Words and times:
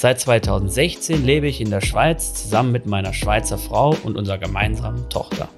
Seit 0.00 0.20
2016 0.20 1.24
lebe 1.24 1.48
ich 1.48 1.60
in 1.60 1.70
der 1.70 1.80
Schweiz 1.80 2.32
zusammen 2.32 2.70
mit 2.70 2.86
meiner 2.86 3.12
Schweizer 3.12 3.58
Frau 3.58 3.96
und 4.04 4.16
unserer 4.16 4.38
gemeinsamen 4.38 5.08
Tochter. 5.08 5.48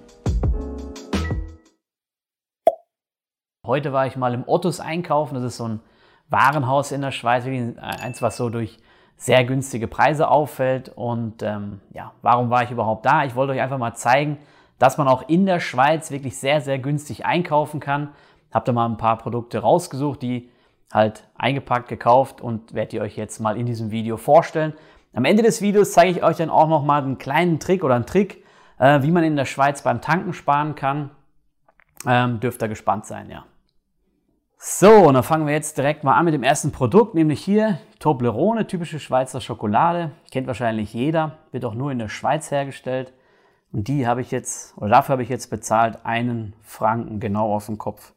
Heute 3.66 3.92
war 3.92 4.06
ich 4.06 4.16
mal 4.16 4.32
im 4.32 4.44
Ottos 4.46 4.80
einkaufen. 4.80 5.34
Das 5.34 5.44
ist 5.44 5.58
so 5.58 5.68
ein 5.68 5.80
Warenhaus 6.30 6.90
in 6.90 7.02
der 7.02 7.10
Schweiz, 7.10 7.44
eins, 7.44 8.22
was 8.22 8.38
so 8.38 8.48
durch 8.48 8.78
sehr 9.18 9.44
günstige 9.44 9.86
Preise 9.86 10.28
auffällt. 10.28 10.88
Und 10.88 11.42
ähm, 11.42 11.82
ja, 11.92 12.14
warum 12.22 12.48
war 12.48 12.62
ich 12.62 12.70
überhaupt 12.70 13.04
da? 13.04 13.26
Ich 13.26 13.34
wollte 13.34 13.52
euch 13.52 13.60
einfach 13.60 13.76
mal 13.76 13.92
zeigen, 13.92 14.38
dass 14.78 14.96
man 14.96 15.06
auch 15.06 15.28
in 15.28 15.44
der 15.44 15.60
Schweiz 15.60 16.10
wirklich 16.10 16.38
sehr, 16.38 16.62
sehr 16.62 16.78
günstig 16.78 17.26
einkaufen 17.26 17.78
kann. 17.78 18.08
Habt 18.50 18.68
da 18.68 18.72
mal 18.72 18.86
ein 18.86 18.96
paar 18.96 19.18
Produkte 19.18 19.58
rausgesucht, 19.58 20.22
die 20.22 20.48
halt 20.92 21.28
eingepackt, 21.36 21.88
gekauft 21.88 22.40
und 22.40 22.74
werde 22.74 22.96
ich 22.96 23.02
euch 23.02 23.16
jetzt 23.16 23.40
mal 23.40 23.56
in 23.56 23.66
diesem 23.66 23.90
Video 23.90 24.16
vorstellen. 24.16 24.74
Am 25.12 25.24
Ende 25.24 25.42
des 25.42 25.60
Videos 25.60 25.92
zeige 25.92 26.10
ich 26.10 26.22
euch 26.22 26.36
dann 26.36 26.50
auch 26.50 26.68
noch 26.68 26.84
mal 26.84 27.02
einen 27.02 27.18
kleinen 27.18 27.58
Trick 27.58 27.82
oder 27.82 27.96
einen 27.96 28.06
Trick, 28.06 28.44
äh, 28.78 29.02
wie 29.02 29.10
man 29.10 29.24
in 29.24 29.36
der 29.36 29.44
Schweiz 29.44 29.82
beim 29.82 30.00
Tanken 30.00 30.32
sparen 30.32 30.74
kann. 30.74 31.10
Ähm, 32.06 32.40
dürft 32.40 32.62
ihr 32.62 32.68
gespannt 32.68 33.06
sein, 33.06 33.30
ja. 33.30 33.44
So, 34.56 34.90
und 34.90 35.14
dann 35.14 35.22
fangen 35.22 35.46
wir 35.46 35.54
jetzt 35.54 35.78
direkt 35.78 36.04
mal 36.04 36.14
an 36.16 36.26
mit 36.26 36.34
dem 36.34 36.42
ersten 36.42 36.70
Produkt, 36.70 37.14
nämlich 37.14 37.42
hier 37.42 37.78
Toblerone, 37.98 38.66
typische 38.66 39.00
Schweizer 39.00 39.40
Schokolade. 39.40 40.10
Kennt 40.30 40.46
wahrscheinlich 40.46 40.92
jeder, 40.92 41.38
wird 41.50 41.64
auch 41.64 41.74
nur 41.74 41.90
in 41.92 41.98
der 41.98 42.08
Schweiz 42.08 42.50
hergestellt. 42.50 43.14
Und 43.72 43.88
die 43.88 44.06
habe 44.06 44.20
ich 44.20 44.30
jetzt, 44.30 44.76
oder 44.76 44.90
dafür 44.90 45.14
habe 45.14 45.22
ich 45.22 45.28
jetzt 45.28 45.48
bezahlt, 45.48 46.04
einen 46.04 46.54
Franken 46.60 47.20
genau 47.20 47.54
auf 47.54 47.66
den 47.66 47.78
Kopf. 47.78 48.12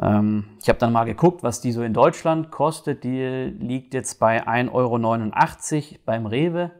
Ähm, 0.00 0.44
ich 0.60 0.68
habe 0.68 0.78
dann 0.78 0.92
mal 0.92 1.04
geguckt, 1.04 1.42
was 1.42 1.60
die 1.60 1.72
so 1.72 1.82
in 1.82 1.92
Deutschland 1.92 2.50
kostet. 2.50 3.04
Die 3.04 3.22
liegt 3.58 3.94
jetzt 3.94 4.20
bei 4.20 4.46
1,89 4.46 4.72
Euro 4.72 5.98
beim 6.04 6.26
Rewe. 6.26 6.70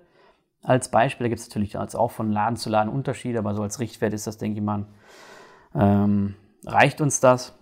Als 0.63 0.91
Beispiel, 0.91 1.25
da 1.25 1.29
gibt 1.29 1.41
es 1.41 1.49
natürlich 1.49 1.77
auch 1.77 2.11
von 2.11 2.33
Laden 2.33 2.57
zu 2.57 2.69
Laden 2.69 2.93
Unterschiede, 2.93 3.39
aber 3.39 3.55
so 3.55 3.63
als 3.63 3.81
Richtwert 3.81 4.13
ist 4.13 4.27
das, 4.27 4.39
denke 4.39 4.59
ich 4.59 4.65
mal, 4.65 4.87
ähm, 5.75 6.35
reicht 6.67 7.01
uns 7.01 7.21
das. 7.21 7.57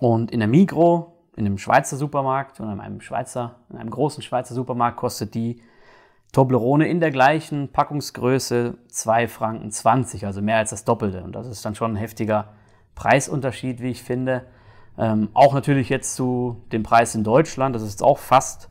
Und 0.00 0.30
in 0.30 0.40
der 0.40 0.48
Migro, 0.48 1.24
in 1.36 1.46
einem 1.46 1.58
Schweizer 1.58 1.96
Supermarkt 1.96 2.60
oder 2.60 2.72
in 2.72 2.80
einem 2.80 3.00
Schweizer, 3.00 3.60
in 3.70 3.78
einem 3.78 3.90
großen 3.90 4.22
Schweizer 4.22 4.54
Supermarkt 4.54 4.96
kostet 4.96 5.34
die 5.34 5.62
Toblerone 6.32 6.88
in 6.88 7.00
der 7.00 7.10
gleichen 7.10 7.68
Packungsgröße 7.68 8.76
2 8.88 9.28
Franken 9.28 9.70
20, 9.70 10.26
also 10.26 10.42
mehr 10.42 10.58
als 10.58 10.70
das 10.70 10.84
Doppelte. 10.84 11.22
Und 11.22 11.32
das 11.32 11.46
ist 11.46 11.64
dann 11.64 11.74
schon 11.74 11.92
ein 11.92 11.96
heftiger 11.96 12.52
Preisunterschied, 12.98 13.80
wie 13.80 13.90
ich 13.90 14.02
finde. 14.02 14.44
Ähm, 14.98 15.28
auch 15.32 15.54
natürlich 15.54 15.88
jetzt 15.88 16.16
zu 16.16 16.62
dem 16.72 16.82
Preis 16.82 17.14
in 17.14 17.22
Deutschland. 17.22 17.74
Das 17.74 17.82
ist 17.82 17.92
jetzt 17.92 18.02
auch 18.02 18.18
fast 18.18 18.70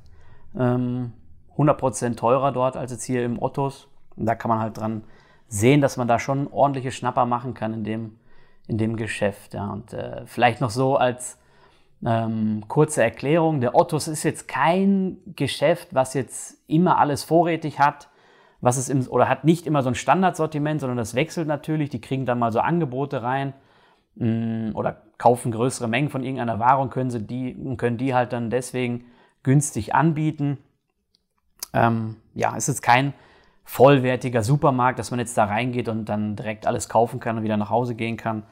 ähm, 0.57 1.13
100% 1.57 2.17
teurer 2.17 2.51
dort 2.51 2.75
als 2.75 2.91
jetzt 2.91 3.05
hier 3.05 3.23
im 3.23 3.41
Ottos. 3.41 3.87
Und 4.17 4.25
da 4.25 4.35
kann 4.35 4.49
man 4.49 4.59
halt 4.59 4.77
dran 4.77 5.03
sehen, 5.47 5.79
dass 5.79 5.95
man 5.95 6.09
da 6.09 6.19
schon 6.19 6.47
ordentliche 6.47 6.91
Schnapper 6.91 7.25
machen 7.25 7.53
kann 7.53 7.73
in 7.73 7.83
dem 7.85 8.17
in 8.67 8.77
dem 8.77 8.97
Geschäft. 8.97 9.53
Ja. 9.53 9.71
Und 9.71 9.93
äh, 9.93 10.25
vielleicht 10.25 10.59
noch 10.59 10.71
so 10.71 10.97
als 10.97 11.39
ähm, 12.05 12.65
kurze 12.67 13.01
Erklärung, 13.01 13.61
der 13.61 13.75
Ottos 13.75 14.09
ist 14.09 14.23
jetzt 14.23 14.49
kein 14.49 15.19
Geschäft, 15.37 15.95
was 15.95 16.13
jetzt 16.13 16.57
immer 16.67 16.97
alles 16.97 17.23
vorrätig 17.23 17.79
hat, 17.79 18.09
was 18.59 18.75
es 18.75 18.89
im, 18.89 19.07
oder 19.07 19.29
hat 19.29 19.45
nicht 19.45 19.65
immer 19.65 19.83
so 19.83 19.89
ein 19.89 19.95
Standardsortiment, 19.95 20.81
sondern 20.81 20.97
das 20.97 21.15
wechselt 21.15 21.47
natürlich. 21.47 21.89
Die 21.89 22.01
kriegen 22.01 22.25
dann 22.25 22.39
mal 22.39 22.51
so 22.51 22.59
Angebote 22.59 23.23
rein 23.23 23.53
oder 24.19 25.01
kaufen 25.17 25.51
größere 25.51 25.87
Mengen 25.87 26.09
von 26.09 26.23
irgendeiner 26.23 26.59
Ware 26.59 26.81
und 26.81 26.89
können, 26.89 27.09
sie 27.09 27.21
die, 27.21 27.55
können 27.77 27.97
die 27.97 28.13
halt 28.13 28.33
dann 28.33 28.49
deswegen 28.49 29.05
günstig 29.43 29.93
anbieten. 29.95 30.57
Ähm, 31.73 32.17
ja, 32.33 32.55
es 32.55 32.69
ist 32.69 32.81
kein 32.81 33.13
vollwertiger 33.63 34.43
Supermarkt, 34.43 34.97
dass 34.97 35.11
man 35.11 35.19
jetzt 35.19 35.37
da 35.37 35.45
reingeht 35.45 35.89
und 35.89 36.05
dann 36.05 36.35
direkt 36.35 36.65
alles 36.65 36.89
kaufen 36.89 37.19
kann 37.19 37.37
und 37.37 37.43
wieder 37.43 37.57
nach 37.57 37.69
Hause 37.69 37.95
gehen 37.95 38.17
kann. 38.17 38.43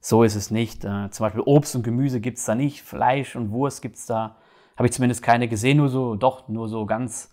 So 0.00 0.22
ist 0.22 0.34
es 0.34 0.50
nicht. 0.50 0.84
Äh, 0.84 1.10
zum 1.10 1.24
Beispiel 1.24 1.42
Obst 1.46 1.76
und 1.76 1.82
Gemüse 1.82 2.20
gibt 2.20 2.38
es 2.38 2.44
da 2.44 2.54
nicht, 2.54 2.82
Fleisch 2.82 3.36
und 3.36 3.50
Wurst 3.50 3.82
gibt 3.82 3.96
es 3.96 4.06
da, 4.06 4.36
habe 4.76 4.86
ich 4.86 4.92
zumindest 4.92 5.22
keine 5.22 5.48
gesehen, 5.48 5.78
nur 5.78 5.88
so, 5.88 6.16
doch, 6.16 6.48
nur 6.48 6.68
so 6.68 6.84
ganz 6.86 7.32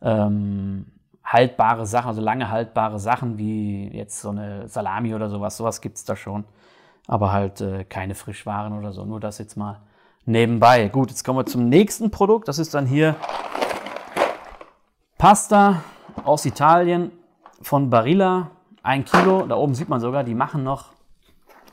ähm, 0.00 0.86
haltbare 1.22 1.86
Sachen, 1.86 2.08
also 2.08 2.22
lange 2.22 2.50
haltbare 2.50 2.98
Sachen 2.98 3.38
wie 3.38 3.88
jetzt 3.88 4.20
so 4.20 4.30
eine 4.30 4.66
Salami 4.66 5.14
oder 5.14 5.28
sowas, 5.28 5.56
sowas 5.56 5.80
gibt 5.80 5.98
es 5.98 6.04
da 6.04 6.16
schon. 6.16 6.44
Aber 7.08 7.32
halt 7.32 7.60
äh, 7.60 7.82
keine 7.84 8.14
Frischwaren 8.14 8.78
oder 8.78 8.92
so, 8.92 9.04
nur 9.04 9.18
das 9.18 9.38
jetzt 9.38 9.56
mal 9.56 9.80
nebenbei. 10.26 10.88
Gut, 10.88 11.10
jetzt 11.10 11.24
kommen 11.24 11.38
wir 11.38 11.46
zum 11.46 11.68
nächsten 11.68 12.12
Produkt. 12.12 12.46
Das 12.46 12.60
ist 12.60 12.74
dann 12.74 12.86
hier 12.86 13.16
Pasta 15.16 15.82
aus 16.22 16.44
Italien 16.44 17.10
von 17.60 17.90
Barilla. 17.90 18.50
Ein 18.82 19.04
Kilo, 19.04 19.46
da 19.46 19.56
oben 19.56 19.74
sieht 19.74 19.88
man 19.88 20.00
sogar, 20.00 20.22
die 20.22 20.34
machen 20.34 20.62
noch 20.62 20.92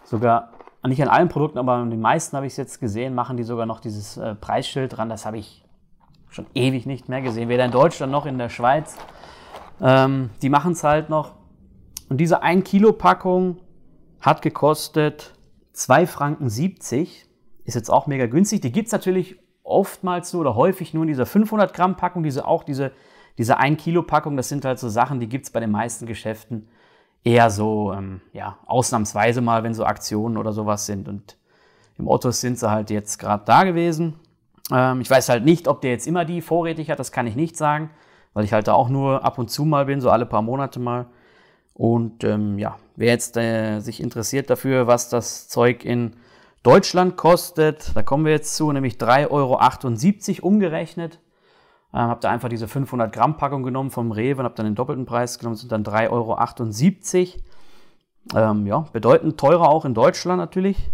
sogar, 0.03 0.51
nicht 0.87 1.01
an 1.01 1.09
allen 1.09 1.29
Produkten, 1.29 1.57
aber 1.57 1.73
an 1.73 1.89
den 1.89 2.01
meisten 2.01 2.35
habe 2.35 2.45
ich 2.45 2.53
es 2.53 2.57
jetzt 2.57 2.79
gesehen, 2.79 3.13
machen 3.13 3.37
die 3.37 3.43
sogar 3.43 3.65
noch 3.65 3.79
dieses 3.79 4.17
äh, 4.17 4.35
Preisschild 4.35 4.97
dran. 4.97 5.09
Das 5.09 5.25
habe 5.25 5.37
ich 5.37 5.65
schon 6.29 6.45
ewig 6.53 6.85
nicht 6.85 7.09
mehr 7.09 7.21
gesehen, 7.21 7.49
weder 7.49 7.65
in 7.65 7.71
Deutschland 7.71 8.11
noch 8.11 8.25
in 8.25 8.37
der 8.37 8.49
Schweiz. 8.49 8.95
Ähm, 9.81 10.29
die 10.41 10.49
machen 10.49 10.73
es 10.73 10.83
halt 10.83 11.09
noch. 11.09 11.33
Und 12.09 12.17
diese 12.17 12.41
1 12.41 12.63
Kilo 12.63 12.93
Packung 12.93 13.57
hat 14.25 14.41
gekostet 14.41 15.33
2 15.73 16.07
Franken 16.07 16.49
70. 16.49 17.25
Ist 17.63 17.75
jetzt 17.75 17.89
auch 17.89 18.07
mega 18.07 18.25
günstig. 18.25 18.61
Die 18.61 18.71
gibt 18.71 18.87
es 18.87 18.91
natürlich 18.91 19.37
oftmals 19.63 20.31
so 20.31 20.39
oder 20.39 20.55
häufig 20.55 20.93
nur 20.93 21.03
in 21.03 21.07
dieser 21.07 21.25
500 21.25 21.73
Gramm 21.73 21.95
Packung. 21.95 22.23
Diese, 22.23 22.47
auch 22.47 22.63
diese, 22.63 22.91
diese 23.37 23.57
1 23.57 23.81
Kilo 23.81 24.01
Packung, 24.01 24.35
das 24.35 24.49
sind 24.49 24.65
halt 24.65 24.79
so 24.79 24.89
Sachen, 24.89 25.19
die 25.19 25.29
gibt 25.29 25.45
es 25.45 25.51
bei 25.51 25.59
den 25.59 25.71
meisten 25.71 26.07
Geschäften 26.07 26.67
eher 27.23 27.49
so, 27.49 27.93
ähm, 27.93 28.21
ja, 28.33 28.57
ausnahmsweise 28.65 29.41
mal, 29.41 29.63
wenn 29.63 29.73
so 29.73 29.85
Aktionen 29.85 30.37
oder 30.37 30.53
sowas 30.53 30.85
sind. 30.85 31.07
Und 31.07 31.37
im 31.97 32.07
Ottos 32.07 32.41
sind 32.41 32.57
sie 32.57 32.69
halt 32.69 32.89
jetzt 32.89 33.19
gerade 33.19 33.43
da 33.45 33.63
gewesen. 33.63 34.15
Ähm, 34.71 35.01
ich 35.01 35.09
weiß 35.09 35.29
halt 35.29 35.45
nicht, 35.45 35.67
ob 35.67 35.81
der 35.81 35.91
jetzt 35.91 36.07
immer 36.07 36.25
die 36.25 36.41
vorrätig 36.41 36.89
hat, 36.89 36.99
das 36.99 37.11
kann 37.11 37.27
ich 37.27 37.35
nicht 37.35 37.57
sagen, 37.57 37.91
weil 38.33 38.45
ich 38.45 38.53
halt 38.53 38.67
da 38.67 38.73
auch 38.73 38.89
nur 38.89 39.23
ab 39.23 39.37
und 39.37 39.49
zu 39.49 39.65
mal 39.65 39.85
bin, 39.85 40.01
so 40.01 40.09
alle 40.09 40.25
paar 40.25 40.41
Monate 40.41 40.79
mal. 40.79 41.07
Und 41.73 42.23
ähm, 42.23 42.57
ja, 42.57 42.77
wer 42.95 43.07
jetzt 43.09 43.37
äh, 43.37 43.79
sich 43.79 44.01
interessiert 44.01 44.49
dafür, 44.49 44.87
was 44.87 45.09
das 45.09 45.47
Zeug 45.47 45.85
in 45.85 46.15
Deutschland 46.63 47.15
kostet, 47.15 47.95
da 47.95 48.01
kommen 48.01 48.25
wir 48.25 48.31
jetzt 48.31 48.55
zu, 48.55 48.71
nämlich 48.71 48.95
3,78 48.95 50.41
Euro 50.41 50.47
umgerechnet. 50.47 51.19
Ähm, 51.93 52.07
habe 52.07 52.19
da 52.21 52.31
einfach 52.31 52.49
diese 52.49 52.67
500 52.67 53.13
Gramm 53.13 53.37
Packung 53.37 53.63
genommen 53.63 53.91
vom 53.91 54.11
Rewe 54.11 54.39
und 54.39 54.45
habe 54.45 54.55
dann 54.55 54.65
den 54.65 54.75
doppelten 54.75 55.05
Preis 55.05 55.37
genommen, 55.37 55.55
sind 55.55 55.71
dann 55.71 55.83
3,78 55.83 56.09
Euro. 58.31 58.51
Ähm, 58.51 58.65
ja, 58.65 58.85
bedeutend 58.91 59.39
teurer 59.39 59.69
auch 59.69 59.85
in 59.85 59.93
Deutschland 59.93 60.39
natürlich, 60.39 60.89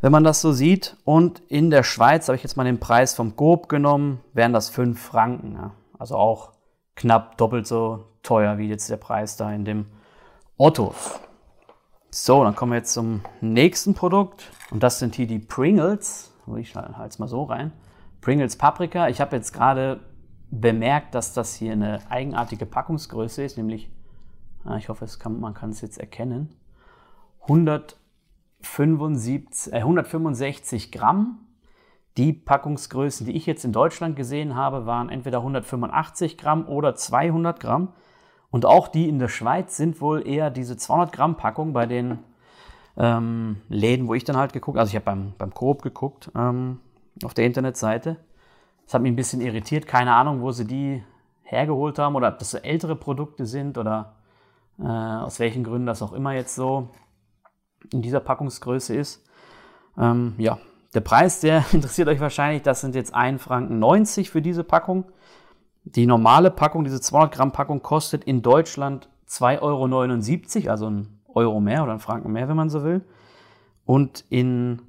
wenn 0.00 0.12
man 0.12 0.24
das 0.24 0.40
so 0.40 0.52
sieht. 0.52 0.96
Und 1.04 1.42
in 1.48 1.70
der 1.70 1.82
Schweiz 1.82 2.28
habe 2.28 2.36
ich 2.36 2.42
jetzt 2.42 2.56
mal 2.56 2.64
den 2.64 2.80
Preis 2.80 3.14
vom 3.14 3.36
Coop 3.36 3.68
genommen, 3.68 4.20
wären 4.32 4.54
das 4.54 4.70
5 4.70 4.98
Franken. 4.98 5.56
Ja. 5.56 5.72
Also 5.98 6.16
auch 6.16 6.52
knapp 6.94 7.36
doppelt 7.36 7.66
so 7.66 8.06
teuer 8.22 8.56
wie 8.56 8.68
jetzt 8.68 8.88
der 8.88 8.96
Preis 8.96 9.36
da 9.36 9.52
in 9.52 9.66
dem 9.66 9.86
Ottos. 10.58 11.20
So, 12.10 12.42
dann 12.42 12.56
kommen 12.56 12.72
wir 12.72 12.78
jetzt 12.78 12.94
zum 12.94 13.20
nächsten 13.42 13.92
Produkt. 13.92 14.50
Und 14.70 14.82
das 14.82 14.98
sind 14.98 15.14
hier 15.14 15.26
die 15.26 15.38
Pringles. 15.38 16.32
Ich 16.56 16.74
halte 16.74 16.94
es 17.06 17.18
mal 17.18 17.28
so 17.28 17.42
rein. 17.42 17.72
Pringles 18.22 18.56
Paprika. 18.56 19.08
Ich 19.08 19.20
habe 19.20 19.36
jetzt 19.36 19.52
gerade 19.52 20.00
bemerkt, 20.50 21.14
dass 21.14 21.34
das 21.34 21.56
hier 21.56 21.72
eine 21.72 22.10
eigenartige 22.10 22.64
Packungsgröße 22.64 23.42
ist, 23.42 23.58
nämlich, 23.58 23.90
ah, 24.64 24.78
ich 24.78 24.88
hoffe, 24.88 25.06
kann, 25.18 25.40
man 25.40 25.52
kann 25.52 25.68
es 25.68 25.82
jetzt 25.82 25.98
erkennen, 25.98 26.56
175, 27.42 29.74
äh, 29.74 29.80
165 29.80 30.90
Gramm. 30.90 31.40
Die 32.16 32.32
Packungsgrößen, 32.32 33.26
die 33.26 33.36
ich 33.36 33.44
jetzt 33.44 33.66
in 33.66 33.72
Deutschland 33.72 34.16
gesehen 34.16 34.56
habe, 34.56 34.86
waren 34.86 35.10
entweder 35.10 35.40
185 35.40 36.38
Gramm 36.38 36.66
oder 36.66 36.94
200 36.94 37.60
Gramm. 37.60 37.92
Und 38.56 38.64
auch 38.64 38.88
die 38.88 39.06
in 39.06 39.18
der 39.18 39.28
Schweiz 39.28 39.76
sind 39.76 40.00
wohl 40.00 40.26
eher 40.26 40.48
diese 40.48 40.78
200 40.78 41.12
Gramm 41.12 41.36
Packung 41.36 41.74
bei 41.74 41.84
den 41.84 42.20
ähm, 42.96 43.58
Läden, 43.68 44.08
wo 44.08 44.14
ich 44.14 44.24
dann 44.24 44.38
halt 44.38 44.54
geguckt, 44.54 44.78
also 44.78 44.88
ich 44.88 44.96
habe 44.96 45.04
beim, 45.04 45.34
beim 45.36 45.52
Coop 45.52 45.82
geguckt 45.82 46.30
ähm, 46.34 46.80
auf 47.22 47.34
der 47.34 47.44
Internetseite. 47.44 48.16
Das 48.86 48.94
hat 48.94 49.02
mich 49.02 49.12
ein 49.12 49.16
bisschen 49.16 49.42
irritiert. 49.42 49.86
Keine 49.86 50.14
Ahnung, 50.14 50.40
wo 50.40 50.52
sie 50.52 50.64
die 50.64 51.02
hergeholt 51.42 51.98
haben 51.98 52.16
oder 52.16 52.28
ob 52.28 52.38
das 52.38 52.52
so 52.52 52.56
ältere 52.56 52.96
Produkte 52.96 53.44
sind 53.44 53.76
oder 53.76 54.14
Äh, 54.78 54.86
aus 54.86 55.38
welchen 55.38 55.62
Gründen 55.62 55.86
das 55.86 56.00
auch 56.00 56.14
immer 56.14 56.32
jetzt 56.32 56.54
so 56.54 56.88
in 57.92 58.00
dieser 58.00 58.20
Packungsgröße 58.20 58.96
ist. 58.96 59.22
Ähm, 59.98 60.32
ja, 60.38 60.56
der 60.94 61.00
Preis, 61.00 61.40
der 61.40 61.62
interessiert 61.72 62.08
euch 62.08 62.20
wahrscheinlich, 62.20 62.62
das 62.62 62.80
sind 62.80 62.94
jetzt 62.94 63.14
1,90 63.14 63.38
Franken 63.38 64.24
für 64.24 64.40
diese 64.40 64.64
Packung. 64.64 65.04
Die 65.86 66.06
normale 66.06 66.50
Packung, 66.50 66.84
diese 66.84 67.00
200 67.00 67.32
Gramm 67.32 67.52
Packung, 67.52 67.80
kostet 67.80 68.24
in 68.24 68.42
Deutschland 68.42 69.08
2,79 69.28 69.60
Euro, 69.62 70.70
also 70.70 70.90
ein 70.90 71.20
Euro 71.28 71.60
mehr 71.60 71.84
oder 71.84 71.92
ein 71.92 72.00
Franken 72.00 72.32
mehr, 72.32 72.48
wenn 72.48 72.56
man 72.56 72.70
so 72.70 72.82
will. 72.82 73.02
Und 73.84 74.24
in 74.28 74.82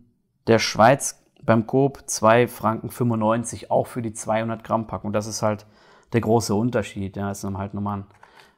der 0.47 0.59
Schweiz 0.59 1.23
beim 1.43 1.67
Coop 1.67 1.99
2,95 2.07 2.47
Franken 2.47 3.71
auch 3.71 3.87
für 3.87 4.01
die 4.01 4.13
200 4.13 4.63
Gramm 4.63 4.87
Packung. 4.87 5.13
Das 5.13 5.27
ist 5.27 5.43
halt 5.43 5.65
der 6.13 6.21
große 6.21 6.55
Unterschied. 6.55 7.15
Ja, 7.15 7.31
ist 7.31 7.43
dann 7.43 7.57
halt 7.57 7.73
nochmal 7.73 8.05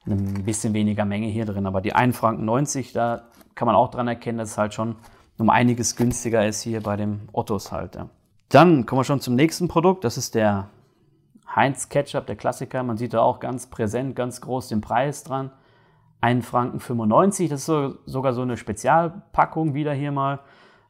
ein, 0.05 0.11
ein 0.11 0.45
bisschen 0.45 0.73
weniger 0.73 1.03
Menge 1.05 1.27
hier 1.27 1.45
drin. 1.45 1.65
Aber 1.65 1.81
die 1.81 1.93
1,90 1.93 2.13
Franken, 2.13 2.93
da 2.93 3.23
kann 3.53 3.65
man 3.65 3.75
auch 3.75 3.91
dran 3.91 4.07
erkennen, 4.07 4.37
dass 4.37 4.51
es 4.51 4.57
halt 4.57 4.73
schon 4.73 4.95
um 5.37 5.49
einiges 5.49 5.95
günstiger 5.95 6.45
ist 6.47 6.61
hier 6.61 6.81
bei 6.81 6.95
dem 6.95 7.29
Ottos 7.31 7.71
halt. 7.71 7.95
Ja. 7.95 8.09
Dann 8.49 8.85
kommen 8.85 8.99
wir 8.99 9.03
schon 9.05 9.21
zum 9.21 9.35
nächsten 9.35 9.67
Produkt. 9.67 10.03
Das 10.03 10.17
ist 10.17 10.35
der 10.35 10.69
Heinz 11.55 11.89
Ketchup, 11.89 12.27
der 12.27 12.35
Klassiker. 12.35 12.83
Man 12.83 12.97
sieht 12.97 13.13
da 13.13 13.21
auch 13.21 13.39
ganz 13.39 13.67
präsent, 13.67 14.15
ganz 14.15 14.41
groß 14.41 14.69
den 14.69 14.81
Preis 14.81 15.23
dran. 15.23 15.51
1,95 16.21 16.43
Franken. 16.43 17.49
Das 17.49 17.59
ist 17.61 17.65
so, 17.65 17.95
sogar 18.05 18.33
so 18.33 18.41
eine 18.41 18.57
Spezialpackung 18.57 19.73
wieder 19.73 19.93
hier 19.93 20.11
mal 20.11 20.39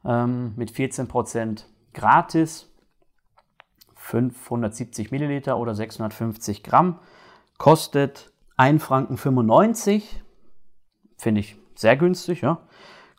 ähm, 0.04 0.52
mit 0.56 0.70
14% 0.70 1.64
gratis. 1.94 2.66
570 3.94 5.10
Milliliter 5.12 5.58
oder 5.58 5.74
650 5.74 6.62
Gramm. 6.62 6.98
Kostet 7.58 8.32
1,95 8.56 8.80
Franken. 8.80 10.02
Finde 11.16 11.40
ich 11.40 11.56
sehr 11.74 11.96
günstig, 11.96 12.40
ja. 12.40 12.58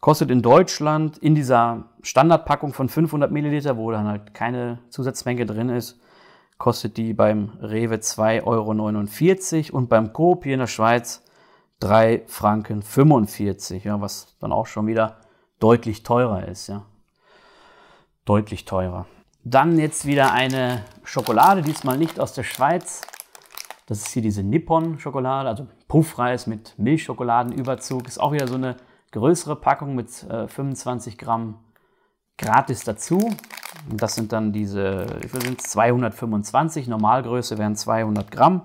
Kostet 0.02 0.32
in 0.32 0.42
Deutschland 0.42 1.20
in 1.20 1.36
dieser 1.36 1.90
Standardpackung 2.02 2.74
von 2.74 2.90
500 2.90 3.32
Milliliter, 3.32 3.78
wo 3.78 3.92
dann 3.92 4.08
halt 4.08 4.34
keine 4.34 4.80
Zusatzmenge 4.90 5.46
drin 5.46 5.70
ist, 5.70 6.01
kostet 6.62 6.96
die 6.98 7.16
beim 7.16 7.58
Rewe 7.60 7.96
2,49 7.96 8.44
Euro 9.74 9.78
und 9.80 9.90
beim 9.90 10.14
Coop 10.14 10.44
hier 10.44 10.54
in 10.54 10.60
der 10.60 10.68
Schweiz 10.68 11.24
3 11.80 12.22
Franken 12.28 12.84
45, 12.84 13.84
ja, 13.84 14.00
was 14.00 14.36
dann 14.40 14.52
auch 14.52 14.68
schon 14.68 14.86
wieder 14.86 15.18
deutlich 15.60 16.04
teurer 16.04 16.48
ist, 16.48 16.68
ja. 16.68 16.86
Deutlich 18.26 18.66
teurer. 18.66 19.08
Dann 19.44 19.80
jetzt 19.80 20.06
wieder 20.06 20.34
eine 20.34 20.86
Schokolade, 21.04 21.64
diesmal 21.64 21.98
nicht 21.98 22.20
aus 22.20 22.34
der 22.34 22.44
Schweiz. 22.44 23.02
Das 23.88 23.98
ist 23.98 24.10
hier 24.10 24.22
diese 24.22 24.44
Nippon-Schokolade, 24.44 25.50
also 25.50 25.68
Puffreis 25.88 26.46
mit 26.46 26.78
Milchschokoladenüberzug. 26.78 28.08
Ist 28.08 28.22
auch 28.22 28.34
wieder 28.34 28.48
so 28.48 28.54
eine 28.54 28.78
größere 29.14 29.56
Packung 29.56 29.96
mit 29.96 30.22
äh, 30.30 30.48
25 30.48 31.18
Gramm 31.18 31.58
gratis 32.38 32.84
dazu. 32.84 33.36
Das 33.90 34.16
sind 34.16 34.32
dann 34.32 34.52
diese, 34.52 35.06
wie 35.22 35.28
viel 35.28 35.42
sind 35.42 35.62
225, 35.62 36.88
Normalgröße 36.88 37.58
wären 37.58 37.76
200 37.76 38.30
Gramm. 38.32 38.64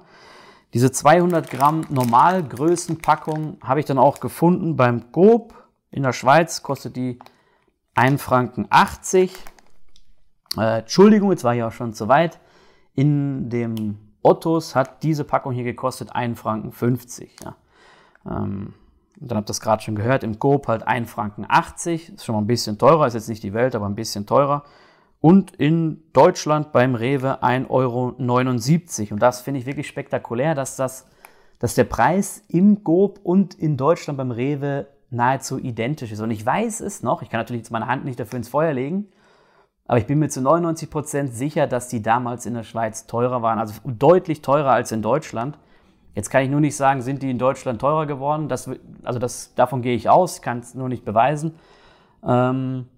Diese 0.75 0.91
200 0.91 1.51
Gramm 1.51 1.87
Normalgrößenpackung 1.89 3.59
habe 3.63 3.81
ich 3.81 3.87
dann 3.87 3.99
auch 3.99 4.21
gefunden 4.21 4.77
beim 4.77 5.13
Coop 5.13 5.55
in 5.91 6.03
der 6.03 6.13
Schweiz, 6.13 6.63
kostet 6.63 6.97
die 6.97 7.19
1,80 7.95 8.19
Franken. 8.19 8.69
Äh, 10.59 10.79
Entschuldigung, 10.81 11.31
jetzt 11.31 11.45
war 11.45 11.55
ich 11.55 11.63
auch 11.63 11.73
schon 11.73 11.95
zu 11.95 12.09
weit. 12.09 12.39
In 12.95 13.49
dem 13.49 13.99
Ottos 14.23 14.75
hat 14.75 15.03
diese 15.03 15.25
Packung 15.25 15.53
hier 15.53 15.65
gekostet 15.65 16.15
1,50 16.15 16.37
Franken. 16.37 16.73
Ja. 17.45 17.57
Ähm, 18.27 18.75
dann 19.19 19.39
habt 19.39 19.47
ihr 19.49 19.53
das 19.53 19.61
gerade 19.61 19.83
schon 19.83 19.95
gehört, 19.95 20.25
im 20.25 20.39
Coop 20.39 20.69
halt 20.69 20.87
1,80 20.87 21.07
Franken. 21.07 21.45
Ist 22.15 22.25
schon 22.25 22.35
mal 22.35 22.43
ein 22.43 22.47
bisschen 22.47 22.77
teurer, 22.77 23.07
ist 23.07 23.15
jetzt 23.15 23.29
nicht 23.29 23.43
die 23.43 23.55
Welt, 23.55 23.75
aber 23.75 23.87
ein 23.87 23.95
bisschen 23.95 24.27
teurer. 24.27 24.65
Und 25.21 25.57
in 25.57 26.03
Deutschland 26.13 26.73
beim 26.73 26.95
Rewe 26.95 27.43
1,79 27.43 27.69
Euro. 27.71 29.15
Und 29.15 29.23
das 29.23 29.41
finde 29.41 29.61
ich 29.61 29.67
wirklich 29.67 29.89
spektakulär, 29.89 30.55
dass, 30.55 30.77
das, 30.77 31.07
dass 31.59 31.75
der 31.75 31.85
Preis 31.85 32.43
im 32.49 32.85
Coop 32.85 33.21
und 33.23 33.55
in 33.55 33.77
Deutschland 33.77 34.19
beim 34.19 34.31
Rewe 34.31 34.87
nahezu 35.11 35.59
identisch 35.59 36.13
ist. 36.13 36.21
Und 36.21 36.31
ich 36.31 36.45
weiß 36.45 36.81
es 36.81 37.03
noch, 37.03 37.23
ich 37.23 37.31
kann 37.31 37.41
natürlich 37.41 37.63
jetzt 37.63 37.71
meine 37.71 37.87
Hand 37.87 38.05
nicht 38.05 38.21
dafür 38.21 38.37
ins 38.37 38.49
Feuer 38.49 38.73
legen, 38.73 39.09
aber 39.87 39.99
ich 39.99 40.07
bin 40.07 40.19
mir 40.19 40.29
zu 40.29 40.41
99 40.41 40.91
Prozent 40.91 41.33
sicher, 41.33 41.67
dass 41.67 41.89
die 41.89 42.03
damals 42.03 42.45
in 42.45 42.55
der 42.55 42.65
Schweiz 42.65 43.07
teurer 43.07 43.43
waren, 43.43 43.59
also 43.59 43.75
deutlich 43.85 44.43
teurer 44.43 44.73
als 44.73 44.91
in 44.91 45.01
Deutschland. 45.01 45.59
Jetzt 46.15 46.31
kann 46.31 46.43
ich 46.43 46.51
nur 46.51 46.61
nicht 46.61 46.77
sagen, 46.77 47.03
sind 47.03 47.23
die 47.23 47.31
in 47.31 47.39
Deutschland 47.39 47.81
teurer 47.81 48.07
geworden. 48.07 48.49
Das, 48.49 48.69
also 49.05 49.19
das, 49.19 49.55
davon 49.55 49.83
gehe 49.83 49.95
ich 49.95 50.09
aus, 50.09 50.43
kann 50.43 50.59
es 50.59 50.75
nur 50.75 50.89
nicht 50.89 51.05
beweisen. 51.05 51.55
Ähm, 52.27 52.89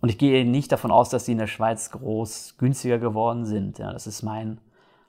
und 0.00 0.08
ich 0.08 0.18
gehe 0.18 0.44
nicht 0.44 0.72
davon 0.72 0.90
aus, 0.90 1.10
dass 1.10 1.24
die 1.24 1.32
in 1.32 1.38
der 1.38 1.46
Schweiz 1.46 1.90
groß 1.90 2.56
günstiger 2.58 2.98
geworden 2.98 3.44
sind. 3.44 3.78
Ja, 3.78 3.92
das 3.92 4.06
ist 4.06 4.22
mein, 4.22 4.58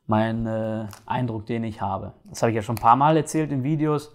mein 0.08 0.46
äh, 0.46 0.86
Eindruck, 1.06 1.46
den 1.46 1.64
ich 1.64 1.82
habe. 1.82 2.14
Das 2.26 2.42
habe 2.42 2.52
ich 2.52 2.56
ja 2.56 2.62
schon 2.62 2.76
ein 2.76 2.82
paar 2.82 2.98
Mal 2.98 3.16
erzählt 3.16 3.52
in 3.52 3.64
Videos. 3.64 4.14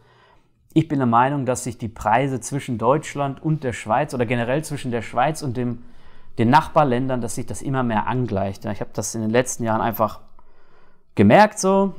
Ich 0.75 0.88
bin 0.88 0.99
der 0.99 1.06
Meinung, 1.06 1.46
dass 1.46 1.64
sich 1.64 1.78
die 1.78 1.88
Preise 1.88 2.40
zwischen 2.40 2.76
Deutschland 2.76 3.43
und 3.43 3.64
der 3.64 3.73
Schweiz 3.73 4.12
oder 4.12 4.26
generell 4.26 4.62
zwischen 4.62 4.90
der 4.90 5.00
Schweiz 5.00 5.43
und 5.43 5.56
dem, 5.56 5.84
den 6.37 6.50
Nachbarländern, 6.50 7.22
dass 7.22 7.37
sich 7.37 7.46
das 7.46 7.62
immer 7.62 7.82
mehr 7.82 8.06
angleicht. 8.06 8.64
Ja, 8.67 8.72
ich 8.72 8.81
habe 8.81 8.90
das 8.93 9.14
in 9.14 9.22
den 9.22 9.31
letzten 9.31 9.64
Jahren 9.64 9.81
einfach 9.81 10.20
gemerkt 11.14 11.58
so. 11.58 11.94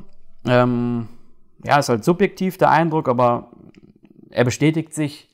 Ähm, 0.46 1.08
ja, 1.64 1.80
ist 1.80 1.88
halt 1.88 2.04
subjektiv 2.04 2.56
der 2.56 2.70
Eindruck, 2.70 3.08
aber 3.08 3.50
er 4.30 4.44
bestätigt 4.44 4.94
sich 4.94 5.27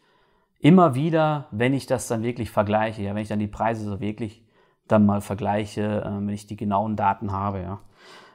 immer 0.64 0.94
wieder, 0.94 1.46
wenn 1.50 1.74
ich 1.74 1.84
das 1.84 2.08
dann 2.08 2.22
wirklich 2.22 2.50
vergleiche, 2.50 3.02
ja, 3.02 3.14
wenn 3.14 3.20
ich 3.20 3.28
dann 3.28 3.38
die 3.38 3.46
Preise 3.46 3.84
so 3.84 4.00
wirklich 4.00 4.42
dann 4.88 5.04
mal 5.04 5.20
vergleiche, 5.20 6.02
äh, 6.02 6.06
wenn 6.06 6.30
ich 6.30 6.46
die 6.46 6.56
genauen 6.56 6.96
Daten 6.96 7.32
habe, 7.32 7.60
ja. 7.60 7.80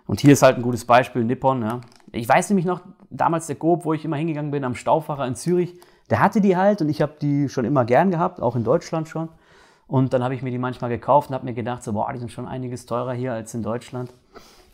Und 0.06 0.20
hier 0.20 0.34
ist 0.34 0.44
halt 0.44 0.56
ein 0.58 0.62
gutes 0.62 0.86
Beispiel, 0.86 1.24
Nippon, 1.24 1.64
ja. 1.64 1.82
Ich 2.12 2.30
weiß 2.30 2.50
nämlich 2.52 2.68
noch, 2.68 2.82
damals 3.10 3.48
der 3.48 3.56
Coop, 3.56 3.84
wo 3.84 3.94
ich 3.94 4.06
immer 4.06 4.18
hingegangen 4.18 4.52
bin, 4.52 4.64
am 4.64 4.76
Stauffacher 4.76 5.26
in 5.26 5.34
Zürich, 5.34 5.74
der 6.12 6.20
hatte 6.20 6.40
die 6.40 6.56
halt 6.56 6.84
und 6.84 6.90
ich 6.90 7.02
habe 7.02 7.14
die 7.20 7.50
schon 7.50 7.66
immer 7.66 7.84
gern 7.84 8.12
gehabt, 8.12 8.40
auch 8.42 8.56
in 8.56 8.64
Deutschland 8.64 9.08
schon. 9.08 9.30
Und 9.88 10.14
dann 10.14 10.24
habe 10.24 10.36
ich 10.36 10.44
mir 10.44 10.52
die 10.52 10.60
manchmal 10.60 10.92
gekauft 10.92 11.30
und 11.30 11.36
habe 11.36 11.46
mir 11.46 11.56
gedacht, 11.56 11.82
so, 11.82 11.94
boah, 11.94 12.14
die 12.14 12.20
sind 12.20 12.32
schon 12.32 12.48
einiges 12.48 12.86
teurer 12.86 13.14
hier 13.14 13.34
als 13.34 13.56
in 13.56 13.64
Deutschland. 13.64 14.14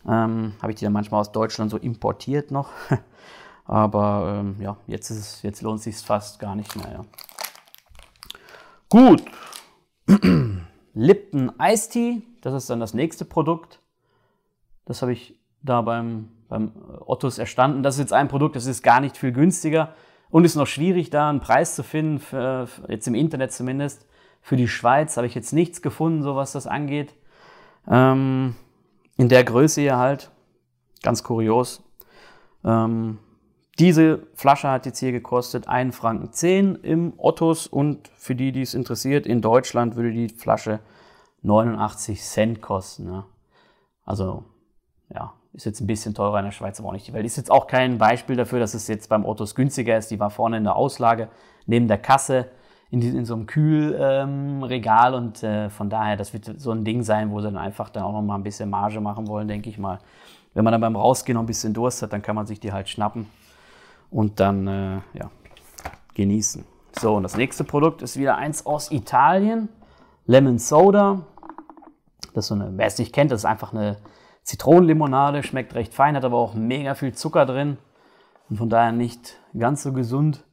Ähm, 0.05 0.51
habe 0.61 0.73
ich 0.73 0.79
die 0.79 0.83
dann 0.83 0.93
manchmal 0.93 1.21
aus 1.21 1.31
Deutschland 1.31 1.71
so 1.71 1.77
importiert 1.77 2.51
noch. 2.51 2.69
Aber 3.65 4.41
ähm, 4.41 4.57
ja, 4.59 4.75
jetzt, 4.87 5.09
ist 5.09 5.41
jetzt 5.41 5.61
lohnt 5.61 5.77
es 5.77 5.85
sich 5.85 5.97
fast 5.97 6.39
gar 6.39 6.55
nicht 6.55 6.75
mehr. 6.75 6.91
Ja. 6.91 7.01
Gut. 8.95 9.25
Lipton 10.93 11.51
Ice 11.61 11.89
Tea, 11.89 12.21
das 12.39 12.53
ist 12.53 12.69
dann 12.69 12.79
das 12.79 12.93
nächste 12.93 13.25
Produkt. 13.25 13.81
Das 14.85 15.01
habe 15.01 15.11
ich 15.11 15.37
da 15.61 15.81
beim, 15.81 16.29
beim 16.47 16.71
Ottos 17.05 17.37
erstanden. 17.37 17.83
Das 17.83 17.95
ist 17.95 17.99
jetzt 17.99 18.13
ein 18.13 18.29
Produkt, 18.29 18.55
das 18.55 18.67
ist 18.67 18.83
gar 18.83 19.01
nicht 19.01 19.17
viel 19.17 19.33
günstiger 19.33 19.93
und 20.29 20.45
ist 20.45 20.55
noch 20.55 20.67
schwierig, 20.67 21.09
da 21.09 21.29
einen 21.29 21.41
Preis 21.41 21.75
zu 21.75 21.83
finden, 21.83 22.19
für, 22.19 22.69
jetzt 22.87 23.05
im 23.05 23.15
Internet 23.15 23.51
zumindest. 23.51 24.07
Für 24.39 24.55
die 24.55 24.69
Schweiz 24.69 25.17
habe 25.17 25.27
ich 25.27 25.35
jetzt 25.35 25.51
nichts 25.51 25.81
gefunden, 25.81 26.23
so 26.23 26.37
was 26.37 26.53
das 26.53 26.65
angeht. 26.65 27.13
Ähm, 27.89 28.55
in 29.17 29.27
der 29.27 29.43
Größe 29.43 29.81
hier 29.81 29.97
halt. 29.97 30.31
Ganz 31.03 31.21
kurios. 31.21 31.83
Ähm, 32.63 33.19
diese 33.79 34.27
Flasche 34.35 34.69
hat 34.69 34.85
jetzt 34.85 34.99
hier 34.99 35.11
gekostet 35.11 35.67
1,10 35.67 35.91
Franken 35.91 36.75
im 36.83 37.13
Ottos 37.17 37.67
und 37.67 38.07
für 38.15 38.33
die, 38.33 38.53
die 38.53 38.61
es 38.61 38.73
interessiert, 38.73 39.27
in 39.27 39.41
Deutschland 39.41 39.97
würde 39.97 40.11
die 40.11 40.29
Flasche 40.29 40.79
89 41.41 42.21
Cent 42.21 42.61
kosten. 42.61 43.07
Ja. 43.11 43.25
Also, 44.05 44.45
ja, 45.13 45.33
ist 45.51 45.65
jetzt 45.65 45.81
ein 45.81 45.87
bisschen 45.87 46.13
teurer 46.13 46.39
in 46.39 46.45
der 46.45 46.51
Schweiz, 46.51 46.79
aber 46.79 46.89
auch 46.89 46.93
nicht 46.93 47.07
die 47.07 47.13
Welt. 47.13 47.25
Ist 47.25 47.35
jetzt 47.35 47.51
auch 47.51 47.67
kein 47.67 47.97
Beispiel 47.97 48.37
dafür, 48.37 48.59
dass 48.59 48.73
es 48.75 48.87
jetzt 48.87 49.09
beim 49.09 49.25
Ottos 49.25 49.55
günstiger 49.55 49.97
ist. 49.97 50.09
Die 50.09 50.19
war 50.21 50.29
vorne 50.29 50.57
in 50.57 50.63
der 50.63 50.77
Auslage 50.77 51.27
neben 51.65 51.89
der 51.89 51.97
Kasse 51.97 52.47
in, 52.91 53.01
die, 53.01 53.09
in 53.09 53.25
so 53.25 53.33
einem 53.33 53.45
Kühlregal 53.45 55.13
ähm, 55.13 55.17
und 55.17 55.43
äh, 55.43 55.69
von 55.69 55.89
daher, 55.89 56.15
das 56.15 56.31
wird 56.31 56.45
so 56.61 56.71
ein 56.71 56.85
Ding 56.85 57.03
sein, 57.03 57.29
wo 57.29 57.41
sie 57.41 57.47
dann 57.47 57.57
einfach 57.57 57.89
dann 57.89 58.03
auch 58.03 58.13
noch 58.13 58.21
mal 58.21 58.35
ein 58.35 58.43
bisschen 58.43 58.69
Marge 58.69 59.01
machen 59.01 59.27
wollen, 59.27 59.49
denke 59.49 59.69
ich 59.69 59.77
mal. 59.77 59.99
Wenn 60.53 60.63
man 60.63 60.71
dann 60.71 60.81
beim 60.81 60.95
Rausgehen 60.95 61.33
noch 61.33 61.43
ein 61.43 61.47
bisschen 61.47 61.73
Durst 61.73 62.01
hat, 62.01 62.13
dann 62.13 62.21
kann 62.21 62.35
man 62.37 62.47
sich 62.47 62.61
die 62.61 62.71
halt 62.71 62.87
schnappen 62.87 63.27
und 64.09 64.39
dann 64.39 64.67
äh, 64.67 65.01
ja, 65.13 65.31
genießen. 66.13 66.65
So, 66.97 67.15
und 67.15 67.23
das 67.23 67.35
nächste 67.35 67.63
Produkt 67.63 68.01
ist 68.01 68.17
wieder 68.17 68.37
eins 68.37 68.65
aus 68.65 68.91
Italien, 68.91 69.69
Lemon 70.25 70.59
Soda. 70.59 71.25
Das 72.33 72.45
ist 72.45 72.47
so 72.49 72.55
eine, 72.55 72.71
wer 72.77 72.87
es 72.87 72.97
nicht 72.97 73.13
kennt, 73.13 73.31
das 73.31 73.41
ist 73.41 73.45
einfach 73.45 73.73
eine 73.73 73.97
Zitronenlimonade, 74.43 75.43
schmeckt 75.43 75.75
recht 75.75 75.93
fein, 75.93 76.15
hat 76.15 76.23
aber 76.23 76.37
auch 76.37 76.53
mega 76.53 76.95
viel 76.95 77.13
Zucker 77.13 77.45
drin 77.45 77.77
und 78.49 78.57
von 78.57 78.69
daher 78.69 78.91
nicht 78.91 79.39
ganz 79.57 79.83
so 79.83 79.91
gesund. 79.91 80.45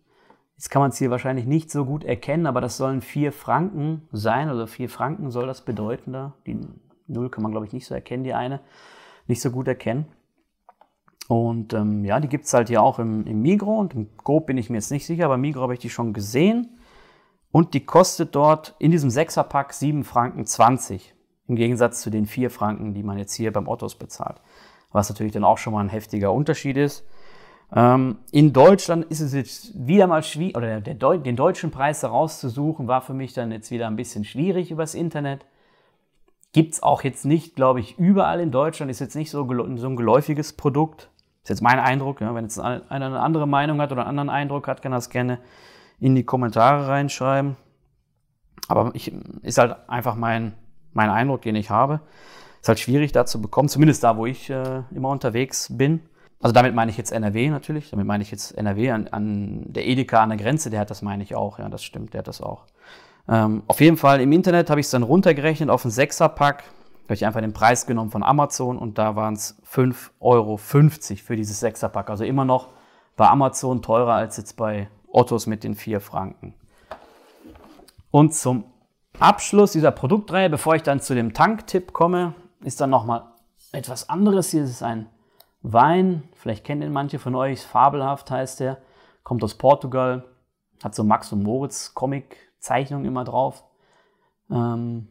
Jetzt 0.56 0.70
kann 0.70 0.80
man 0.80 0.90
es 0.90 0.98
hier 0.98 1.10
wahrscheinlich 1.10 1.46
nicht 1.46 1.70
so 1.70 1.84
gut 1.84 2.04
erkennen, 2.04 2.46
aber 2.46 2.60
das 2.60 2.76
sollen 2.76 3.02
4 3.02 3.32
Franken 3.32 4.08
sein, 4.12 4.48
also 4.48 4.66
4 4.66 4.88
Franken 4.88 5.30
soll 5.30 5.46
das 5.46 5.64
bedeuten 5.64 6.12
da. 6.12 6.34
Die 6.46 6.58
0 7.08 7.30
kann 7.30 7.42
man, 7.42 7.52
glaube 7.52 7.66
ich, 7.66 7.72
nicht 7.72 7.86
so 7.86 7.94
erkennen, 7.94 8.24
die 8.24 8.34
eine. 8.34 8.60
Nicht 9.26 9.42
so 9.42 9.50
gut 9.50 9.68
erkennen. 9.68 10.06
Und 11.28 11.72
ähm, 11.72 12.04
ja, 12.04 12.20
die 12.20 12.28
gibt 12.28 12.44
es 12.46 12.54
halt 12.54 12.68
hier 12.68 12.82
auch 12.82 12.98
im, 12.98 13.26
im 13.26 13.40
Migro 13.42 13.78
und 13.78 13.94
im 13.94 14.16
Coop 14.18 14.46
bin 14.46 14.58
ich 14.58 14.70
mir 14.70 14.76
jetzt 14.76 14.90
nicht 14.90 15.06
sicher, 15.06 15.26
aber 15.26 15.36
im 15.36 15.40
Migro 15.40 15.62
habe 15.62 15.74
ich 15.74 15.80
die 15.80 15.90
schon 15.90 16.12
gesehen. 16.12 16.78
Und 17.52 17.74
die 17.74 17.84
kostet 17.84 18.34
dort 18.34 18.74
in 18.78 18.90
diesem 18.90 19.10
6er-Pack 19.10 19.72
7 19.72 20.04
Franken 20.04 20.46
20. 20.46 21.14
Im 21.48 21.56
Gegensatz 21.56 22.00
zu 22.00 22.10
den 22.10 22.26
4 22.26 22.50
Franken, 22.50 22.94
die 22.94 23.02
man 23.02 23.18
jetzt 23.18 23.34
hier 23.34 23.52
beim 23.52 23.68
Ottos 23.68 23.94
bezahlt. 23.94 24.40
Was 24.90 25.08
natürlich 25.10 25.32
dann 25.32 25.44
auch 25.44 25.58
schon 25.58 25.74
mal 25.74 25.80
ein 25.80 25.90
heftiger 25.90 26.32
Unterschied 26.32 26.76
ist. 26.76 27.04
Ähm, 27.74 28.18
in 28.30 28.52
Deutschland 28.52 29.04
ist 29.06 29.20
es 29.20 29.32
jetzt 29.32 29.86
wieder 29.86 30.06
mal 30.06 30.22
schwierig, 30.22 30.56
oder 30.56 30.80
der, 30.80 30.94
der, 30.94 31.18
den 31.18 31.36
deutschen 31.36 31.70
Preis 31.70 32.02
herauszusuchen, 32.02 32.88
war 32.88 33.00
für 33.00 33.14
mich 33.14 33.32
dann 33.32 33.50
jetzt 33.50 33.70
wieder 33.70 33.86
ein 33.86 33.96
bisschen 33.96 34.24
schwierig 34.24 34.70
übers 34.70 34.94
Internet. 34.94 35.46
Gibt 36.52 36.74
es 36.74 36.82
auch 36.82 37.02
jetzt 37.02 37.24
nicht, 37.24 37.56
glaube 37.56 37.80
ich, 37.80 37.98
überall 37.98 38.40
in 38.40 38.50
Deutschland, 38.50 38.90
ist 38.90 39.00
jetzt 39.00 39.16
nicht 39.16 39.30
so, 39.30 39.48
so 39.76 39.88
ein 39.88 39.96
geläufiges 39.96 40.52
Produkt. 40.52 41.08
Ist 41.42 41.48
jetzt 41.48 41.62
mein 41.62 41.78
Eindruck. 41.78 42.20
Ja? 42.20 42.34
Wenn 42.34 42.44
jetzt 42.44 42.58
einer 42.58 42.90
eine 42.90 43.20
andere 43.20 43.46
Meinung 43.46 43.80
hat 43.80 43.92
oder 43.92 44.02
einen 44.02 44.18
anderen 44.18 44.30
Eindruck 44.30 44.68
hat, 44.68 44.82
kann 44.82 44.92
er 44.92 44.96
das 44.96 45.10
gerne 45.10 45.38
in 45.98 46.14
die 46.14 46.24
Kommentare 46.24 46.88
reinschreiben. 46.88 47.56
Aber 48.68 48.90
ich, 48.94 49.12
ist 49.42 49.58
halt 49.58 49.76
einfach 49.88 50.14
mein, 50.14 50.54
mein 50.92 51.10
Eindruck, 51.10 51.42
den 51.42 51.56
ich 51.56 51.70
habe. 51.70 52.00
Ist 52.60 52.68
halt 52.68 52.78
schwierig 52.78 53.12
da 53.12 53.26
zu 53.26 53.42
bekommen, 53.42 53.68
zumindest 53.68 54.04
da, 54.04 54.16
wo 54.16 54.26
ich 54.26 54.48
äh, 54.50 54.82
immer 54.94 55.08
unterwegs 55.08 55.68
bin. 55.76 56.00
Also 56.40 56.52
damit 56.52 56.74
meine 56.74 56.90
ich 56.90 56.96
jetzt 56.96 57.12
NRW 57.12 57.50
natürlich, 57.50 57.90
damit 57.90 58.06
meine 58.06 58.22
ich 58.22 58.30
jetzt 58.32 58.56
NRW 58.58 58.90
an, 58.90 59.08
an 59.08 59.72
der 59.72 59.86
Edeka 59.86 60.22
an 60.22 60.30
der 60.30 60.38
Grenze, 60.38 60.70
der 60.70 60.80
hat 60.80 60.90
das 60.90 61.00
meine 61.00 61.22
ich 61.22 61.36
auch, 61.36 61.60
ja, 61.60 61.68
das 61.68 61.84
stimmt, 61.84 62.14
der 62.14 62.18
hat 62.18 62.28
das 62.28 62.40
auch. 62.40 62.66
Ähm, 63.28 63.62
auf 63.68 63.80
jeden 63.80 63.96
Fall 63.96 64.20
im 64.20 64.32
Internet 64.32 64.68
habe 64.68 64.80
ich 64.80 64.86
es 64.86 64.90
dann 64.90 65.04
runtergerechnet 65.04 65.70
auf 65.70 65.84
einen 65.84 65.92
Sechserpack, 65.92 66.64
habe 67.04 67.14
ich 67.14 67.26
einfach 67.26 67.40
den 67.40 67.52
Preis 67.52 67.86
genommen 67.86 68.10
von 68.10 68.22
Amazon 68.22 68.78
und 68.78 68.98
da 68.98 69.16
waren 69.16 69.34
es 69.34 69.60
5,50 69.70 70.10
Euro 70.20 70.56
für 70.56 71.36
dieses 71.36 71.60
Sechserpack. 71.60 72.10
Also 72.10 72.24
immer 72.24 72.44
noch 72.44 72.68
bei 73.16 73.28
Amazon 73.28 73.82
teurer 73.82 74.14
als 74.14 74.36
jetzt 74.36 74.56
bei 74.56 74.88
Ottos 75.08 75.46
mit 75.46 75.64
den 75.64 75.74
vier 75.74 76.00
Franken. 76.00 76.54
Und 78.10 78.34
zum 78.34 78.64
Abschluss 79.18 79.72
dieser 79.72 79.90
Produktreihe, 79.90 80.48
bevor 80.48 80.74
ich 80.74 80.82
dann 80.82 81.00
zu 81.00 81.14
dem 81.14 81.34
Tanktipp 81.34 81.92
komme, 81.92 82.34
ist 82.60 82.80
dann 82.80 82.90
nochmal 82.90 83.24
etwas 83.72 84.08
anderes. 84.08 84.50
Hier 84.50 84.64
ist 84.64 84.82
ein 84.82 85.08
Wein, 85.62 86.28
vielleicht 86.34 86.64
kennen 86.64 86.82
ihn 86.82 86.92
manche 86.92 87.18
von 87.18 87.34
euch, 87.34 87.62
fabelhaft 87.62 88.30
heißt 88.30 88.60
der, 88.60 88.78
kommt 89.22 89.44
aus 89.44 89.54
Portugal, 89.54 90.24
hat 90.82 90.94
so 90.94 91.04
Max 91.04 91.32
und 91.32 91.42
Moritz 91.42 91.94
Comic-Zeichnungen 91.94 93.06
immer 93.06 93.24
drauf. 93.24 93.62
Ähm, 94.50 95.08